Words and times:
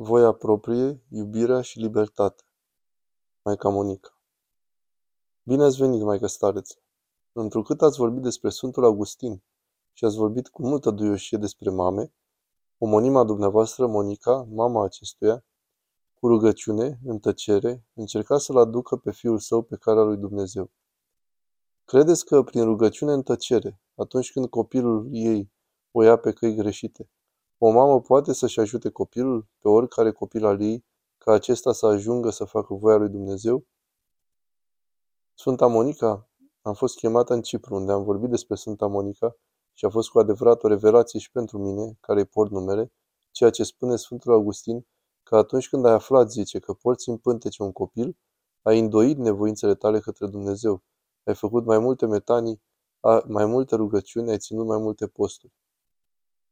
Voia 0.00 0.32
proprie, 0.32 1.02
iubirea 1.08 1.60
și 1.60 1.78
libertatea. 1.78 2.46
Maica 3.42 3.68
Monica 3.68 4.20
Bine 5.42 5.62
ați 5.62 5.76
venit, 5.76 6.02
Maica 6.02 6.26
Stareță! 6.26 6.74
Întrucât 7.32 7.82
ați 7.82 7.98
vorbit 7.98 8.22
despre 8.22 8.48
Sfântul 8.48 8.84
Augustin 8.84 9.42
și 9.92 10.04
ați 10.04 10.16
vorbit 10.16 10.48
cu 10.48 10.66
multă 10.66 10.90
duioșie 10.90 11.38
despre 11.38 11.70
mame, 11.70 12.12
omonima 12.78 13.24
dumneavoastră, 13.24 13.86
Monica, 13.86 14.46
mama 14.50 14.84
acestuia, 14.84 15.44
cu 16.14 16.26
rugăciune, 16.28 16.98
în 17.04 17.18
tăcere, 17.18 17.84
încerca 17.94 18.38
să-l 18.38 18.56
aducă 18.56 18.96
pe 18.96 19.12
fiul 19.12 19.38
său 19.38 19.62
pe 19.62 19.76
calea 19.76 20.02
lui 20.02 20.16
Dumnezeu. 20.16 20.70
Credeți 21.84 22.24
că 22.24 22.42
prin 22.42 22.64
rugăciune 22.64 23.12
în 23.12 23.22
tăcere, 23.22 23.80
atunci 23.94 24.32
când 24.32 24.46
copilul 24.46 25.08
ei 25.10 25.52
o 25.90 26.02
ia 26.02 26.16
pe 26.16 26.32
căi 26.32 26.54
greșite, 26.54 27.10
o 27.58 27.70
mamă 27.70 28.00
poate 28.00 28.32
să-și 28.32 28.60
ajute 28.60 28.88
copilul, 28.88 29.46
pe 29.58 29.68
oricare 29.68 30.12
copil 30.12 30.44
al 30.44 30.60
ei, 30.60 30.84
ca 31.18 31.32
acesta 31.32 31.72
să 31.72 31.86
ajungă 31.86 32.30
să 32.30 32.44
facă 32.44 32.74
voia 32.74 32.96
lui 32.96 33.08
Dumnezeu? 33.08 33.64
Sfânta 35.34 35.66
Monica, 35.66 36.28
am 36.62 36.74
fost 36.74 36.96
chemată 36.96 37.32
în 37.34 37.42
Cipru, 37.42 37.74
unde 37.74 37.92
am 37.92 38.02
vorbit 38.02 38.30
despre 38.30 38.54
Sfânta 38.54 38.86
Monica 38.86 39.36
și 39.72 39.84
a 39.84 39.88
fost 39.88 40.08
cu 40.08 40.18
adevărat 40.18 40.62
o 40.62 40.68
revelație 40.68 41.18
și 41.18 41.30
pentru 41.30 41.58
mine, 41.58 41.96
care 42.00 42.18
îi 42.18 42.26
port 42.26 42.50
numele, 42.50 42.92
ceea 43.30 43.50
ce 43.50 43.62
spune 43.62 43.96
Sfântul 43.96 44.32
Augustin, 44.32 44.86
că 45.22 45.36
atunci 45.36 45.68
când 45.68 45.86
ai 45.86 45.92
aflat, 45.92 46.30
zice, 46.30 46.58
că 46.58 46.72
porți 46.72 47.08
în 47.08 47.16
pântece 47.16 47.62
un 47.62 47.72
copil, 47.72 48.16
ai 48.62 48.78
îndoit 48.78 49.18
nevoințele 49.18 49.74
tale 49.74 50.00
către 50.00 50.26
Dumnezeu, 50.26 50.82
ai 51.24 51.34
făcut 51.34 51.64
mai 51.64 51.78
multe 51.78 52.06
metanii, 52.06 52.62
mai 53.26 53.46
multe 53.46 53.76
rugăciuni, 53.76 54.30
ai 54.30 54.38
ținut 54.38 54.66
mai 54.66 54.78
multe 54.78 55.06
posturi. 55.06 55.52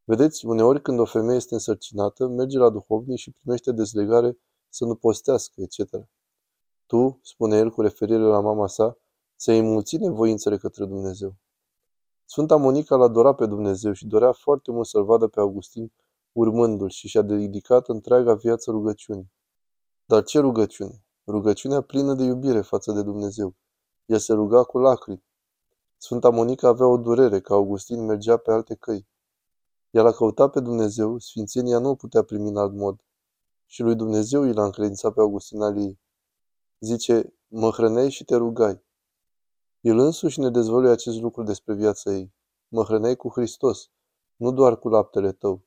Vedeți, 0.08 0.46
uneori 0.46 0.82
când 0.82 0.98
o 0.98 1.04
femeie 1.04 1.36
este 1.36 1.54
însărcinată, 1.54 2.26
merge 2.26 2.58
la 2.58 2.70
duhovnic 2.70 3.18
și 3.18 3.30
primește 3.30 3.72
dezlegare 3.72 4.38
să 4.68 4.84
nu 4.84 4.94
postească, 4.94 5.60
etc. 5.60 6.08
Tu, 6.86 7.18
spune 7.22 7.56
el 7.56 7.70
cu 7.70 7.80
referire 7.80 8.22
la 8.22 8.40
mama 8.40 8.66
sa, 8.66 8.98
să-i 9.36 9.60
mulți 9.60 9.96
nevoințele 9.96 10.56
către 10.56 10.84
Dumnezeu. 10.84 11.34
Sfânta 12.24 12.56
Monica 12.56 12.96
l 12.96 13.02
adora 13.02 13.34
pe 13.34 13.46
Dumnezeu 13.46 13.92
și 13.92 14.06
dorea 14.06 14.32
foarte 14.32 14.70
mult 14.70 14.86
să-l 14.86 15.04
vadă 15.04 15.26
pe 15.26 15.40
Augustin 15.40 15.92
urmându-l 16.32 16.88
și 16.88 17.08
și-a 17.08 17.22
dedicat 17.22 17.88
întreaga 17.88 18.34
viață 18.34 18.70
rugăciunii. 18.70 19.30
Dar 20.04 20.22
ce 20.22 20.40
rugăciune? 20.40 21.04
Rugăciunea 21.26 21.80
plină 21.80 22.14
de 22.14 22.22
iubire 22.22 22.60
față 22.60 22.92
de 22.92 23.02
Dumnezeu. 23.02 23.54
Ea 24.04 24.18
se 24.18 24.32
ruga 24.32 24.62
cu 24.62 24.78
lacrimi. 24.78 25.24
Sfânta 25.96 26.30
Monica 26.30 26.68
avea 26.68 26.86
o 26.86 26.96
durere 26.96 27.40
că 27.40 27.52
Augustin 27.52 28.04
mergea 28.04 28.36
pe 28.36 28.50
alte 28.50 28.74
căi. 28.74 29.06
Ea 29.96 30.02
l-a 30.02 30.12
căutat 30.12 30.52
pe 30.52 30.60
Dumnezeu, 30.60 31.18
sfințenia 31.18 31.78
nu 31.78 31.88
o 31.88 31.94
putea 31.94 32.22
primi 32.22 32.48
în 32.48 32.56
alt 32.56 32.72
mod. 32.72 33.04
Și 33.66 33.82
lui 33.82 33.94
Dumnezeu 33.94 34.44
i 34.44 34.52
l-a 34.52 34.64
încredințat 34.64 35.12
pe 35.14 35.20
Augustin 35.20 35.60
al 35.60 35.78
ei. 35.78 36.00
Zice, 36.80 37.34
mă 37.48 37.70
hrăneai 37.70 38.10
și 38.10 38.24
te 38.24 38.36
rugai. 38.36 38.82
El 39.80 39.98
însuși 39.98 40.40
ne 40.40 40.50
dezvăluie 40.50 40.90
acest 40.90 41.20
lucru 41.20 41.42
despre 41.42 41.74
viața 41.74 42.12
ei. 42.12 42.32
Mă 42.68 42.82
hrăneai 42.82 43.16
cu 43.16 43.28
Hristos, 43.28 43.90
nu 44.36 44.52
doar 44.52 44.78
cu 44.78 44.88
laptele 44.88 45.32
tău. 45.32 45.62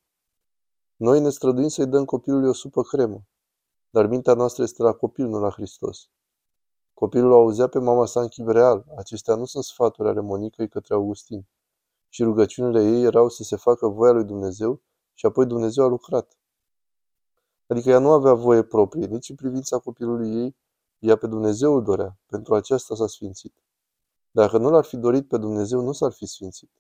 Noi 0.95 1.19
ne 1.19 1.30
străduim 1.30 1.67
să-i 1.67 1.88
dăm 1.88 2.05
copilului 2.05 2.50
o 2.50 2.53
supă 2.53 2.81
cremă, 2.81 3.23
dar 3.89 4.07
mintea 4.07 4.33
noastră 4.33 4.63
este 4.63 4.83
la 4.83 4.94
copil, 4.94 5.27
nu 5.27 5.39
la 5.39 5.50
Hristos. 5.50 6.09
Copilul 6.94 7.33
auzea 7.33 7.67
pe 7.67 7.80
mama 7.80 8.05
sa 8.05 8.22
în 8.22 8.27
chip 8.27 8.47
real. 8.47 8.85
Acestea 8.97 9.35
nu 9.35 9.45
sunt 9.45 9.63
sfaturi 9.63 10.07
ale 10.07 10.19
Monicăi 10.19 10.69
către 10.69 10.94
Augustin 10.94 11.47
și 12.09 12.23
rugăciunile 12.23 12.83
ei 12.83 13.03
erau 13.03 13.29
să 13.29 13.43
se 13.43 13.55
facă 13.55 13.88
voia 13.88 14.11
lui 14.11 14.23
Dumnezeu 14.23 14.81
și 15.13 15.25
apoi 15.25 15.45
Dumnezeu 15.45 15.83
a 15.83 15.88
lucrat. 15.88 16.38
Adică 17.67 17.89
ea 17.89 17.99
nu 17.99 18.11
avea 18.11 18.33
voie 18.33 18.63
proprie, 18.63 19.05
nici 19.05 19.29
în 19.29 19.35
privința 19.35 19.77
copilului 19.77 20.35
ei, 20.35 20.55
ea 20.99 21.16
pe 21.16 21.27
Dumnezeu 21.27 21.75
îl 21.75 21.83
dorea, 21.83 22.17
pentru 22.25 22.55
aceasta 22.55 22.95
s-a 22.95 23.07
sfințit. 23.07 23.53
Dacă 24.31 24.57
nu 24.57 24.69
l-ar 24.69 24.84
fi 24.84 24.97
dorit 24.97 25.28
pe 25.28 25.38
Dumnezeu, 25.38 25.81
nu 25.81 25.91
s-ar 25.91 26.11
fi 26.11 26.25
sfințit. 26.25 26.72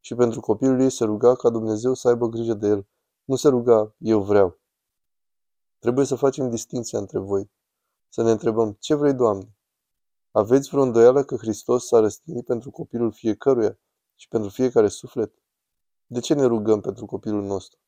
Și 0.00 0.14
pentru 0.14 0.40
copilul 0.40 0.80
ei 0.80 0.90
se 0.90 1.04
ruga 1.04 1.34
ca 1.34 1.50
Dumnezeu 1.50 1.94
să 1.94 2.08
aibă 2.08 2.26
grijă 2.26 2.54
de 2.54 2.66
el. 2.66 2.86
Nu 3.24 3.36
se 3.36 3.48
ruga, 3.48 3.94
eu 3.98 4.22
vreau. 4.22 4.58
Trebuie 5.78 6.04
să 6.04 6.14
facem 6.14 6.50
distinția 6.50 6.98
între 6.98 7.18
voi. 7.18 7.50
Să 8.08 8.22
ne 8.22 8.30
întrebăm, 8.30 8.76
ce 8.80 8.94
vrei, 8.94 9.14
Doamne? 9.14 9.56
Aveți 10.30 10.68
vreo 10.68 10.82
îndoială 10.82 11.24
că 11.24 11.36
Hristos 11.36 11.86
s-a 11.86 12.00
răstignit 12.00 12.44
pentru 12.44 12.70
copilul 12.70 13.12
fiecăruia 13.12 13.78
și 14.16 14.28
pentru 14.28 14.48
fiecare 14.48 14.88
suflet. 14.88 15.32
De 16.06 16.20
ce 16.20 16.34
ne 16.34 16.44
rugăm 16.44 16.80
pentru 16.80 17.06
copilul 17.06 17.42
nostru? 17.42 17.78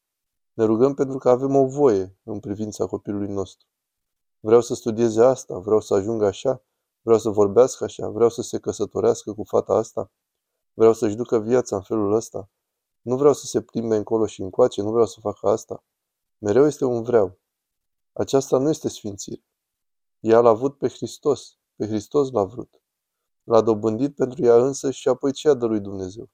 Ne 0.52 0.64
rugăm 0.64 0.94
pentru 0.94 1.18
că 1.18 1.28
avem 1.28 1.56
o 1.56 1.66
voie 1.66 2.16
în 2.22 2.40
privința 2.40 2.86
copilului 2.86 3.28
nostru. 3.28 3.66
Vreau 4.40 4.60
să 4.60 4.74
studieze 4.74 5.24
asta, 5.24 5.58
vreau 5.58 5.80
să 5.80 5.94
ajungă 5.94 6.26
așa, 6.26 6.62
vreau 7.02 7.18
să 7.18 7.28
vorbească 7.30 7.84
așa, 7.84 8.08
vreau 8.08 8.28
să 8.28 8.42
se 8.42 8.58
căsătorească 8.58 9.32
cu 9.32 9.44
fata 9.44 9.72
asta, 9.72 10.10
vreau 10.74 10.92
să-și 10.92 11.14
ducă 11.14 11.38
viața 11.38 11.76
în 11.76 11.82
felul 11.82 12.12
ăsta. 12.12 12.50
Nu 13.00 13.16
vreau 13.16 13.32
să 13.32 13.46
se 13.46 13.62
plimbe 13.62 13.96
încolo 13.96 14.26
și 14.26 14.42
încoace, 14.42 14.82
nu 14.82 14.90
vreau 14.90 15.06
să 15.06 15.20
facă 15.20 15.48
asta. 15.48 15.84
Mereu 16.38 16.66
este 16.66 16.84
un 16.84 17.02
vreau. 17.02 17.38
Aceasta 18.12 18.58
nu 18.58 18.68
este 18.68 18.88
sfințire. 18.88 19.42
Ea 20.20 20.40
l-a 20.40 20.48
avut 20.48 20.78
pe 20.78 20.88
Hristos, 20.88 21.58
pe 21.76 21.86
Hristos 21.86 22.30
l-a 22.30 22.44
vrut. 22.44 22.80
L-a 23.48 23.60
dobândit 23.60 24.14
pentru 24.14 24.44
ea 24.44 24.56
însă 24.56 24.90
și 24.90 25.08
apoi 25.08 25.32
ce 25.32 25.48
a 25.48 25.54
dăruit 25.54 25.82
Dumnezeu? 25.82 26.30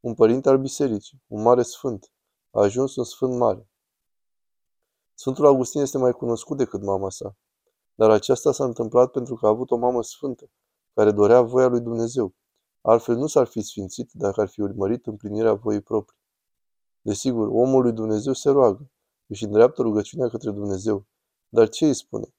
Un 0.00 0.14
părinte 0.14 0.48
al 0.48 0.58
bisericii, 0.58 1.22
un 1.26 1.42
mare 1.42 1.62
sfânt. 1.62 2.12
A 2.50 2.60
ajuns 2.60 2.96
un 2.96 3.04
sfânt 3.04 3.34
mare. 3.36 3.68
Sfântul 5.14 5.46
Augustin 5.46 5.80
este 5.80 5.98
mai 5.98 6.12
cunoscut 6.12 6.56
decât 6.56 6.82
mama 6.82 7.10
sa, 7.10 7.36
dar 7.94 8.10
aceasta 8.10 8.52
s-a 8.52 8.64
întâmplat 8.64 9.10
pentru 9.10 9.34
că 9.34 9.46
a 9.46 9.48
avut 9.48 9.70
o 9.70 9.76
mamă 9.76 10.02
sfântă, 10.02 10.50
care 10.92 11.10
dorea 11.10 11.42
voia 11.42 11.66
lui 11.66 11.80
Dumnezeu. 11.80 12.34
Altfel 12.80 13.16
nu 13.16 13.26
s-ar 13.26 13.46
fi 13.46 13.60
sfințit 13.60 14.10
dacă 14.12 14.40
ar 14.40 14.48
fi 14.48 14.60
urmărit 14.60 15.06
împlinirea 15.06 15.54
voii 15.54 15.80
proprii. 15.80 16.18
Desigur, 17.00 17.48
omul 17.48 17.82
lui 17.82 17.92
Dumnezeu 17.92 18.32
se 18.32 18.50
roagă, 18.50 18.90
își 19.26 19.44
îndreaptă 19.44 19.82
rugăciunea 19.82 20.28
către 20.28 20.50
Dumnezeu. 20.50 21.06
Dar 21.48 21.68
ce 21.68 21.86
îi 21.86 21.94
spune? 21.94 22.34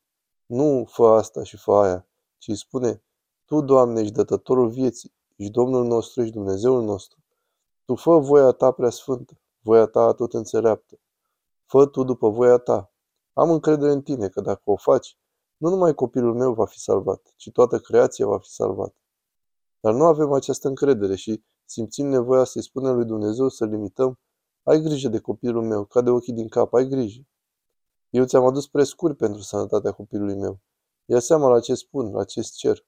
Nu 0.45 0.85
fă 0.87 1.07
asta 1.07 1.43
și 1.43 1.57
fă 1.57 1.71
aia, 1.71 2.07
ci 2.37 2.47
îi 2.47 2.57
spune, 2.57 3.03
tu, 3.45 3.61
Doamne, 3.61 4.01
ești 4.01 4.13
dătătorul 4.13 4.69
vieții, 4.69 5.13
ești 5.35 5.51
Domnul 5.51 5.85
nostru, 5.85 6.22
ești 6.22 6.33
Dumnezeul 6.33 6.83
nostru. 6.83 7.19
Tu 7.85 7.95
fă 7.95 8.17
voia 8.17 8.51
ta 8.51 8.72
prea 8.72 8.89
sfântă, 8.89 9.38
voia 9.61 9.85
ta 9.85 10.13
tot 10.13 10.33
înțeleaptă. 10.33 11.00
Fă 11.66 11.85
tu 11.85 12.03
după 12.03 12.29
voia 12.29 12.57
ta. 12.57 12.91
Am 13.34 13.51
încredere 13.51 13.91
în 13.91 14.01
tine 14.01 14.28
că 14.28 14.41
dacă 14.41 14.61
o 14.63 14.75
faci, 14.75 15.17
nu 15.57 15.69
numai 15.69 15.94
copilul 15.94 16.35
meu 16.35 16.53
va 16.53 16.66
fi 16.66 16.79
salvat, 16.79 17.34
ci 17.35 17.51
toată 17.51 17.79
creația 17.79 18.28
va 18.28 18.39
fi 18.39 18.50
salvată. 18.50 18.95
Dar 19.79 19.94
nu 19.94 20.03
avem 20.03 20.31
această 20.31 20.67
încredere 20.67 21.16
și 21.16 21.44
simțim 21.66 22.07
nevoia 22.07 22.44
să-i 22.44 22.63
spunem 22.63 22.95
lui 22.95 23.05
Dumnezeu 23.05 23.50
să 23.50 23.66
limităm. 23.66 24.19
Ai 24.63 24.81
grijă 24.81 25.07
de 25.07 25.19
copilul 25.19 25.63
meu, 25.63 25.85
ca 25.85 26.01
de 26.01 26.09
ochii 26.09 26.34
din 26.34 26.47
cap, 26.47 26.73
ai 26.73 26.88
grijă. 26.88 27.22
Eu 28.09 28.25
ți-am 28.25 28.45
adus 28.45 28.67
prescuri 28.67 29.16
pentru 29.16 29.41
sănătatea 29.41 29.91
copilului 29.91 30.35
meu. 30.35 30.59
Ia 31.05 31.19
seama 31.19 31.50
la 31.50 31.59
ce 31.59 31.73
spun, 31.73 32.11
la 32.11 32.23
ce 32.23 32.41
cer. 32.41 32.85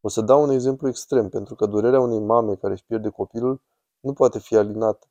O 0.00 0.08
să 0.08 0.20
dau 0.20 0.42
un 0.42 0.50
exemplu 0.50 0.88
extrem, 0.88 1.28
pentru 1.28 1.54
că 1.54 1.66
durerea 1.66 2.00
unei 2.00 2.20
mame 2.20 2.54
care 2.54 2.72
își 2.72 2.84
pierde 2.84 3.08
copilul 3.08 3.62
nu 4.00 4.12
poate 4.12 4.38
fi 4.38 4.56
alinată. 4.56 5.06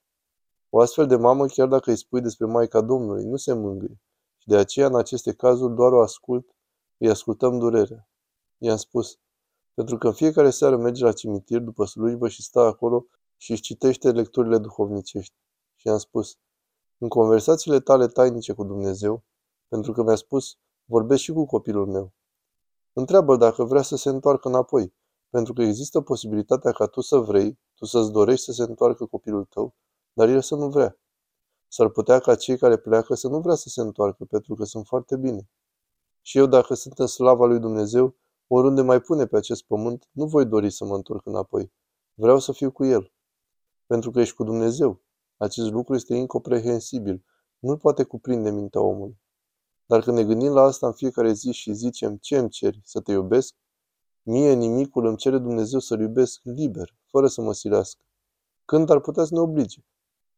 O 0.69 0.79
astfel 0.79 1.07
de 1.07 1.15
mamă, 1.15 1.45
chiar 1.45 1.67
dacă 1.67 1.89
îi 1.89 1.97
spui 1.97 2.21
despre 2.21 2.45
Maica 2.45 2.81
Domnului, 2.81 3.23
nu 3.23 3.35
se 3.35 3.53
mângâie. 3.53 4.01
Și 4.37 4.47
de 4.47 4.57
aceea, 4.57 4.87
în 4.87 4.95
aceste 4.95 5.33
cazuri, 5.33 5.75
doar 5.75 5.91
o 5.91 6.01
ascult, 6.01 6.55
îi 6.97 7.09
ascultăm 7.09 7.59
durerea. 7.59 8.09
I-am 8.57 8.77
spus, 8.77 9.19
pentru 9.73 9.97
că 9.97 10.07
în 10.07 10.13
fiecare 10.13 10.49
seară 10.49 10.77
merge 10.77 11.03
la 11.03 11.11
cimitir 11.11 11.59
după 11.61 11.85
slujbă 11.85 12.27
și 12.27 12.43
stă 12.43 12.59
acolo 12.59 13.05
și 13.37 13.51
își 13.51 13.61
citește 13.61 14.11
lecturile 14.11 14.57
duhovnicești. 14.57 15.35
Și 15.75 15.87
i-am 15.87 15.97
spus, 15.97 16.37
în 16.97 17.07
conversațiile 17.07 17.79
tale 17.79 18.07
tainice 18.07 18.53
cu 18.53 18.63
Dumnezeu, 18.63 19.23
pentru 19.67 19.91
că 19.91 20.03
mi-a 20.03 20.15
spus, 20.15 20.57
vorbesc 20.85 21.21
și 21.21 21.31
cu 21.31 21.45
copilul 21.45 21.87
meu. 21.87 22.13
Întreabă-l 22.93 23.37
dacă 23.37 23.63
vrea 23.63 23.81
să 23.81 23.95
se 23.95 24.09
întoarcă 24.09 24.47
înapoi, 24.47 24.93
pentru 25.29 25.53
că 25.53 25.61
există 25.61 26.01
posibilitatea 26.01 26.71
ca 26.71 26.85
tu 26.85 27.01
să 27.01 27.17
vrei, 27.17 27.59
tu 27.75 27.85
să-ți 27.85 28.11
dorești 28.11 28.45
să 28.45 28.51
se 28.51 28.63
întoarcă 28.63 29.05
copilul 29.05 29.45
tău, 29.45 29.75
dar 30.13 30.29
el 30.29 30.41
să 30.41 30.55
nu 30.55 30.69
vrea. 30.69 30.99
S-ar 31.67 31.89
putea 31.89 32.19
ca 32.19 32.35
cei 32.35 32.57
care 32.57 32.77
pleacă 32.77 33.13
să 33.13 33.27
nu 33.27 33.39
vrea 33.39 33.55
să 33.55 33.69
se 33.69 33.81
întoarcă, 33.81 34.25
pentru 34.25 34.53
că 34.55 34.63
sunt 34.63 34.85
foarte 34.85 35.17
bine. 35.17 35.49
Și 36.21 36.37
eu, 36.37 36.45
dacă 36.45 36.73
sunt 36.73 36.99
în 36.99 37.07
slava 37.07 37.45
lui 37.45 37.59
Dumnezeu, 37.59 38.15
oriunde 38.47 38.81
mai 38.81 38.99
pune 39.01 39.25
pe 39.25 39.37
acest 39.37 39.63
pământ, 39.63 40.07
nu 40.11 40.25
voi 40.25 40.45
dori 40.45 40.69
să 40.69 40.85
mă 40.85 40.95
întorc 40.95 41.25
înapoi. 41.25 41.71
Vreau 42.13 42.39
să 42.39 42.51
fiu 42.51 42.71
cu 42.71 42.85
El. 42.85 43.13
Pentru 43.85 44.11
că 44.11 44.19
ești 44.19 44.35
cu 44.35 44.43
Dumnezeu. 44.43 45.01
Acest 45.37 45.71
lucru 45.71 45.95
este 45.95 46.15
incomprehensibil. 46.15 47.25
Nu-l 47.59 47.77
poate 47.77 48.03
cuprinde 48.03 48.51
mintea 48.51 48.81
omului. 48.81 49.19
Dar 49.89 50.01
când 50.01 50.17
ne 50.17 50.23
gândim 50.23 50.53
la 50.53 50.61
asta 50.61 50.87
în 50.87 50.93
fiecare 50.93 51.31
zi 51.31 51.51
și 51.51 51.73
zicem, 51.73 52.17
ce 52.17 52.37
îmi 52.37 52.49
ceri, 52.49 52.81
să 52.83 52.99
te 52.99 53.11
iubesc? 53.11 53.55
Mie 54.21 54.53
nimicul 54.53 55.05
îmi 55.05 55.17
cere 55.17 55.37
Dumnezeu 55.37 55.79
să-L 55.79 55.99
iubesc 55.99 56.39
liber, 56.43 56.95
fără 57.05 57.27
să 57.27 57.41
mă 57.41 57.53
silească. 57.53 58.01
Când 58.65 58.89
ar 58.89 58.99
putea 58.99 59.23
să 59.23 59.33
ne 59.33 59.39
oblige? 59.39 59.85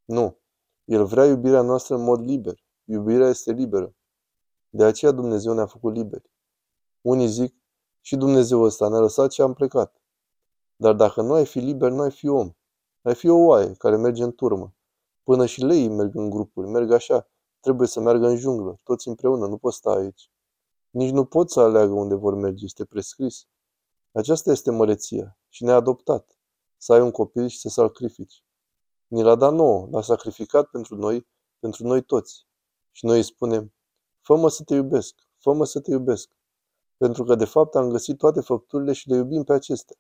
Nu. 0.05 0.37
El 0.85 1.05
vrea 1.05 1.25
iubirea 1.25 1.61
noastră 1.61 1.95
în 1.95 2.03
mod 2.03 2.19
liber. 2.19 2.63
Iubirea 2.85 3.27
este 3.27 3.51
liberă. 3.51 3.95
De 4.69 4.83
aceea 4.83 5.11
Dumnezeu 5.11 5.53
ne-a 5.53 5.65
făcut 5.65 5.93
liberi. 5.93 6.31
Unii 7.01 7.27
zic, 7.27 7.55
și 8.01 8.15
Dumnezeu 8.15 8.61
ăsta 8.61 8.87
ne-a 8.89 8.99
lăsat 8.99 9.31
și 9.31 9.41
am 9.41 9.53
plecat. 9.53 10.01
Dar 10.75 10.93
dacă 10.93 11.21
nu 11.21 11.33
ai 11.33 11.45
fi 11.45 11.59
liber, 11.59 11.91
nu 11.91 12.01
ai 12.01 12.11
fi 12.11 12.27
om. 12.27 12.51
Ai 13.01 13.15
fi 13.15 13.29
o 13.29 13.37
oaie 13.37 13.73
care 13.73 13.95
merge 13.95 14.23
în 14.23 14.31
turmă. 14.31 14.73
Până 15.23 15.45
și 15.45 15.61
leii 15.61 15.89
merg 15.89 16.15
în 16.15 16.29
grupuri, 16.29 16.67
merg 16.67 16.91
așa. 16.91 17.30
Trebuie 17.61 17.87
să 17.87 17.99
meargă 17.99 18.27
în 18.27 18.37
junglă, 18.37 18.79
toți 18.83 19.07
împreună, 19.07 19.47
nu 19.47 19.57
pot 19.57 19.73
sta 19.73 19.91
aici. 19.91 20.31
Nici 20.89 21.11
nu 21.11 21.25
pot 21.25 21.51
să 21.51 21.59
aleagă 21.59 21.93
unde 21.93 22.15
vor 22.15 22.33
merge, 22.35 22.65
este 22.65 22.85
prescris. 22.85 23.47
Aceasta 24.11 24.51
este 24.51 24.71
măreția 24.71 25.37
și 25.49 25.63
ne-a 25.63 25.75
adoptat. 25.75 26.37
Să 26.77 26.93
ai 26.93 27.01
un 27.01 27.11
copil 27.11 27.47
și 27.47 27.59
să 27.59 27.69
sacrifici. 27.69 28.43
Ni 29.07 29.23
l-a 29.23 29.35
dat 29.35 29.53
nouă, 29.53 29.87
l-a 29.91 30.01
sacrificat 30.01 30.69
pentru 30.69 30.95
noi, 30.95 31.27
pentru 31.59 31.87
noi 31.87 32.01
toți. 32.01 32.45
Și 32.91 33.05
noi 33.05 33.17
îi 33.17 33.23
spunem, 33.23 33.73
fă 34.21 34.47
să 34.47 34.63
te 34.63 34.73
iubesc, 34.73 35.15
fă 35.37 35.63
să 35.63 35.79
te 35.79 35.91
iubesc. 35.91 36.29
Pentru 36.97 37.23
că 37.23 37.35
de 37.35 37.45
fapt 37.45 37.75
am 37.75 37.89
găsit 37.89 38.17
toate 38.17 38.41
făpturile 38.41 38.93
și 38.93 39.09
le 39.09 39.15
iubim 39.15 39.43
pe 39.43 39.53
acestea. 39.53 39.95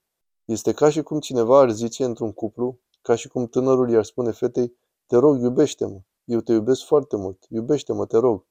Este 0.45 0.73
ca 0.73 0.89
și 0.89 1.01
cum 1.01 1.19
cineva 1.19 1.59
ar 1.59 1.71
zice 1.71 2.03
într-un 2.03 2.31
cuplu, 2.31 2.79
ca 3.01 3.15
și 3.15 3.27
cum 3.27 3.47
tânărul 3.47 3.89
i-ar 3.89 4.03
spune 4.03 4.31
fetei, 4.31 4.77
te 5.05 5.15
rog, 5.17 5.41
iubește-mă, 5.41 6.01
eu 6.31 6.39
te 6.39 6.51
iubesc 6.53 6.85
foarte 6.85 7.15
mult, 7.15 7.45
iubește-mă, 7.49 8.05
te 8.05 8.17
rog. 8.17 8.45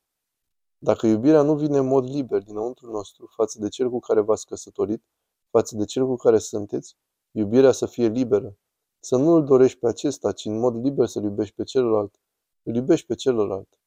Dacă 0.78 1.06
iubirea 1.06 1.42
nu 1.42 1.54
vine 1.56 1.78
în 1.78 1.86
mod 1.86 2.04
liber 2.04 2.42
dinăuntru 2.42 2.90
nostru 2.90 3.30
față 3.36 3.58
de 3.58 3.68
cel 3.68 3.90
cu 3.90 3.98
care 3.98 4.20
v-ați 4.20 4.46
căsătorit, 4.46 5.02
față 5.50 5.76
de 5.76 5.84
cel 5.84 6.06
cu 6.06 6.16
care 6.16 6.38
sunteți, 6.38 6.96
iubirea 7.30 7.72
să 7.72 7.86
fie 7.86 8.06
liberă. 8.06 8.56
Să 8.98 9.16
nu 9.16 9.30
îl 9.30 9.44
dorești 9.44 9.78
pe 9.78 9.88
acesta, 9.88 10.32
ci 10.32 10.44
în 10.44 10.58
mod 10.58 10.84
liber 10.84 11.06
să-l 11.06 11.22
iubești 11.22 11.54
pe 11.54 11.64
celălalt. 11.64 12.20
Îl 12.62 12.74
iubești 12.74 13.06
pe 13.06 13.14
celălalt. 13.14 13.78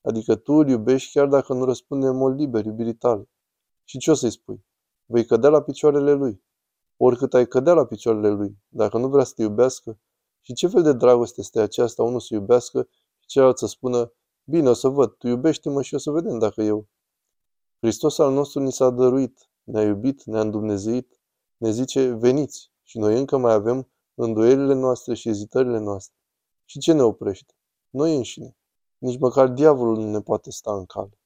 Adică 0.00 0.34
tu 0.34 0.52
îl 0.52 0.68
iubești 0.68 1.12
chiar 1.12 1.26
dacă 1.26 1.52
nu 1.52 1.64
răspunde 1.64 2.06
în 2.06 2.16
mod 2.16 2.34
liber 2.34 2.64
iubirii 2.64 2.94
tale. 2.94 3.28
Și 3.84 3.98
ce 3.98 4.10
o 4.10 4.14
să-i 4.14 4.30
spui? 4.30 4.64
Vei 5.06 5.24
cădea 5.24 5.50
la 5.50 5.62
picioarele 5.62 6.12
lui. 6.12 6.42
Oricât 6.96 7.34
ai 7.34 7.46
cădea 7.46 7.72
la 7.72 7.86
picioarele 7.86 8.28
lui, 8.28 8.58
dacă 8.68 8.98
nu 8.98 9.08
vrea 9.08 9.24
să 9.24 9.32
te 9.34 9.42
iubească, 9.42 9.98
și 10.40 10.52
ce 10.52 10.66
fel 10.66 10.82
de 10.82 10.92
dragoste 10.92 11.40
este 11.40 11.60
aceasta, 11.60 12.02
unul 12.02 12.20
să 12.20 12.34
iubească 12.34 12.88
și 13.04 13.07
celălalt 13.28 13.58
să 13.58 13.66
spună, 13.66 14.12
bine, 14.44 14.68
o 14.68 14.72
să 14.72 14.88
văd, 14.88 15.10
tu 15.10 15.26
iubește-mă 15.26 15.82
și 15.82 15.94
o 15.94 15.98
să 15.98 16.10
vedem 16.10 16.38
dacă 16.38 16.62
eu. 16.62 16.86
Hristos 17.80 18.18
al 18.18 18.32
nostru 18.32 18.60
ni 18.60 18.72
s-a 18.72 18.90
dăruit, 18.90 19.50
ne-a 19.62 19.82
iubit, 19.82 20.24
ne-a 20.24 20.40
îndumnezeit, 20.40 21.20
ne 21.56 21.70
zice, 21.70 22.10
veniți, 22.10 22.72
și 22.82 22.98
noi 22.98 23.18
încă 23.18 23.36
mai 23.36 23.52
avem 23.52 23.88
îndoielile 24.14 24.74
noastre 24.74 25.14
și 25.14 25.28
ezitările 25.28 25.78
noastre. 25.78 26.16
Și 26.64 26.78
ce 26.78 26.92
ne 26.92 27.02
oprește? 27.02 27.54
Noi 27.90 28.16
înșine. 28.16 28.56
Nici 28.98 29.18
măcar 29.18 29.48
diavolul 29.48 29.96
nu 29.96 30.10
ne 30.10 30.20
poate 30.20 30.50
sta 30.50 30.74
în 30.74 30.86
cale. 30.86 31.17